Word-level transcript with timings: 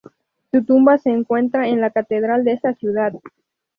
Su 0.51 0.63
tumba 0.63 0.97
se 0.97 1.11
encuentra 1.11 1.67
en 1.67 1.79
la 1.79 1.91
catedral 1.91 2.43
de 2.43 2.53
esta 2.53 2.73
ciudad. 2.73 3.13